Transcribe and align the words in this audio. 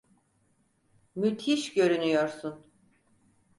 Müthiş 1.15 1.73
görünüyorsun. 1.73 2.65